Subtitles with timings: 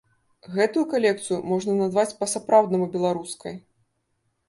[0.55, 3.65] Гэтую калекцыю можна назваць па-сапраўднаму беларускай.